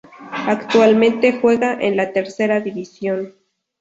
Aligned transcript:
Actualmente 0.47 1.37
juega 1.39 1.79
en 1.79 1.95
la 1.95 2.11
Tercera 2.11 2.59
División. 2.59 3.35